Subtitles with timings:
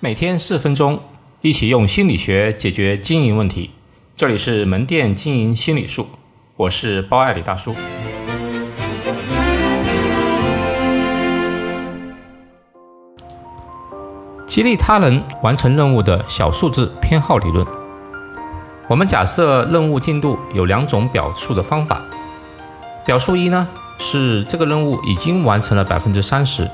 [0.00, 1.00] 每天四分钟，
[1.40, 3.72] 一起用心理学解决经营问题。
[4.16, 6.06] 这里是门店经营心理术，
[6.54, 7.74] 我是包爱李大叔。
[14.46, 17.66] 激励他人完成任务的小数字偏好理论。
[18.86, 22.00] 我们假设任务进度有两种表述的方法。
[23.04, 23.66] 表述一呢
[23.98, 26.70] 是这个任务已经完成了百分之三十，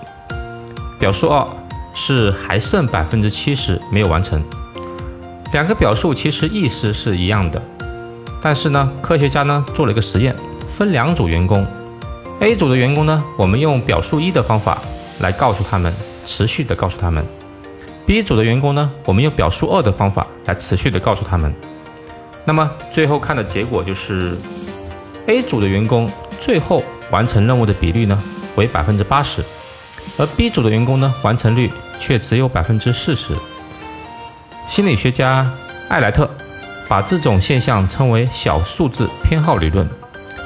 [0.99, 1.49] 表述二。
[1.95, 4.43] 是还剩百分之七十没有完成。
[5.53, 7.63] 两个表述其实意思是一样的，
[8.43, 10.35] 但是呢，科学家呢做了一个实验，
[10.67, 11.67] 分两组员工。
[12.41, 14.79] A 组的员工呢，我们用表述一的方法
[15.21, 15.95] 来告诉他们，
[16.27, 17.25] 持续的告诉他们
[18.07, 21.55] ；B 组的员工呢，我们用表述二的方法来持续的告诉他们。
[22.45, 24.37] 那么最后看的结果就是
[25.29, 28.21] ，A 组的员工最后完成任务的比率呢
[28.57, 29.43] 为百分之八十，
[30.19, 31.71] 而 B 组的员工呢完成率。
[32.01, 33.35] 却只有百分之四十。
[34.69, 35.51] 心理学家
[35.89, 36.29] 艾莱特
[36.89, 39.89] 把这种现象称为“小数字偏好理论”，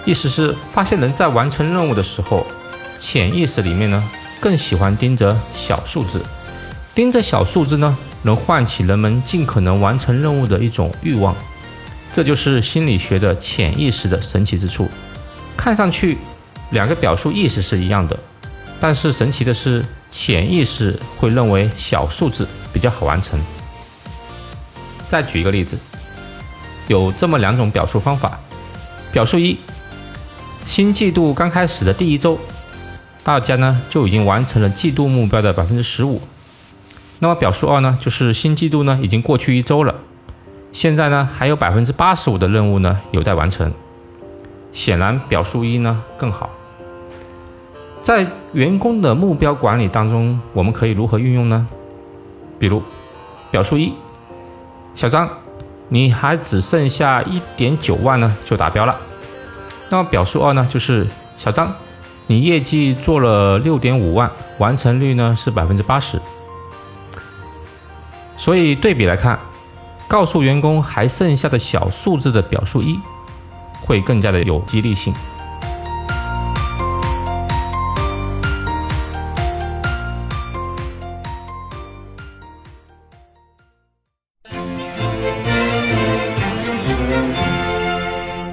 [0.04, 2.46] 意思是发现人在完成任务的时候，
[2.96, 6.22] 潜意识里面呢更喜欢盯着小数字，
[6.94, 11.34] 盯着小数字呢能唤起人们尽可能完成任务的一种欲望。
[12.12, 14.88] 这就是心理学的潜意识的神奇之处。
[15.56, 16.18] 看上去
[16.70, 18.16] 两个表述意思是一样的，
[18.80, 19.84] 但是神奇的是。
[20.10, 23.38] 潜意识会认为小数字比较好完成。
[25.06, 25.76] 再举一个例子，
[26.86, 28.40] 有这么两种表述方法：
[29.12, 29.58] 表述一，
[30.64, 32.38] 新季度刚开始的第一周，
[33.22, 36.22] 大家呢就已经完成了季度目标的百分之十五。
[37.18, 39.94] 那么表述二呢，就是新季度呢已经过去一周了，
[40.72, 43.74] 现在呢还有百分之八十五的任务呢有待完成。
[44.72, 46.48] 显然，表述一呢更好。
[48.08, 51.68] 在员工的目标管理当中，我们可以如何运用呢？
[52.58, 52.82] 比如，
[53.50, 53.92] 表述一，
[54.94, 55.28] 小张，
[55.90, 58.96] 你还只剩下一点九万呢，就达标了。
[59.90, 61.06] 那么表述二呢，就是
[61.36, 61.70] 小张，
[62.26, 66.18] 你业绩做了六点五万，完成率呢是百分之八十。
[68.38, 69.38] 所以对比来看，
[70.08, 72.98] 告诉员工还剩下的小数字的表述一，
[73.82, 75.12] 会更加的有激励性。